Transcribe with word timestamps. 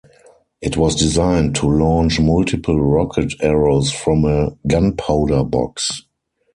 It 0.61 0.77
was 0.77 0.95
designed 0.95 1.55
to 1.57 1.67
launch 1.69 2.19
multiple 2.19 2.81
rocket 2.81 3.33
arrows 3.39 3.91
from 3.91 4.25
a 4.25 4.49
gunpowder 4.67 5.43
box. 5.43 6.05